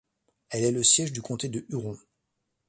[0.49, 1.95] Elle est le siège du comté de Huron.